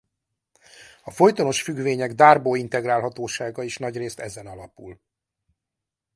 [1.03, 5.01] A folytonos függvények Darboux-integrálhatósága is nagyrészt ezen alapul.